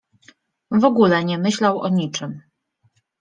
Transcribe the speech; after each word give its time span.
W 0.71 0.85
ogóle 0.85 1.25
nie 1.25 1.37
myślał 1.37 1.79
o 1.81 1.89
niczym. 1.89 2.41